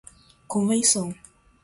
[0.49, 1.13] convenção